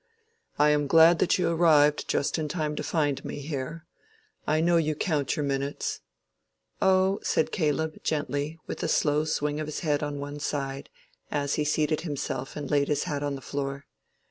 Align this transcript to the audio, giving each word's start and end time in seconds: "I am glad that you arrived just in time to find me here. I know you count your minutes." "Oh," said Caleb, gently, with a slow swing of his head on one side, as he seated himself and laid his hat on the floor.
"I 0.57 0.71
am 0.71 0.87
glad 0.87 1.19
that 1.19 1.37
you 1.37 1.47
arrived 1.47 2.07
just 2.07 2.39
in 2.39 2.47
time 2.47 2.75
to 2.75 2.81
find 2.81 3.23
me 3.23 3.39
here. 3.41 3.85
I 4.47 4.59
know 4.59 4.77
you 4.77 4.95
count 4.95 5.35
your 5.35 5.45
minutes." 5.45 6.01
"Oh," 6.81 7.19
said 7.21 7.51
Caleb, 7.51 8.03
gently, 8.03 8.57
with 8.65 8.81
a 8.81 8.87
slow 8.87 9.25
swing 9.25 9.59
of 9.59 9.67
his 9.67 9.81
head 9.81 10.01
on 10.01 10.17
one 10.17 10.39
side, 10.39 10.89
as 11.29 11.53
he 11.53 11.63
seated 11.63 12.01
himself 12.01 12.55
and 12.55 12.71
laid 12.71 12.87
his 12.87 13.03
hat 13.03 13.21
on 13.21 13.35
the 13.35 13.41
floor. 13.41 13.85